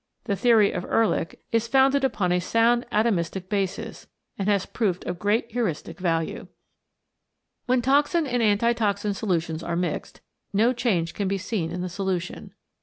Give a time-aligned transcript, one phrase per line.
[0.23, 5.19] The theory of Ehrlich is founded upon a sound atomistic basis, and has proved of
[5.19, 6.47] great heuristic value.
[7.67, 10.21] When toxin and antitoxin solutions are mixed,
[10.53, 12.55] no change can be seen in the solution.